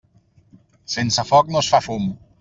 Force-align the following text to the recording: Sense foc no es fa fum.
Sense 0.93 1.25
foc 1.31 1.51
no 1.57 1.61
es 1.61 1.69
fa 1.75 1.83
fum. 1.89 2.09